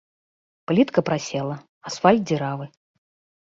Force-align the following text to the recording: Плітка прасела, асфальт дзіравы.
Плітка 0.71 1.03
прасела, 1.09 1.59
асфальт 1.91 2.21
дзіравы. 2.33 2.65